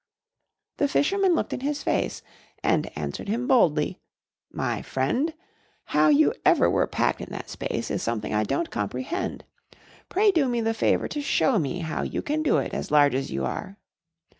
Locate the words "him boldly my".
3.29-4.81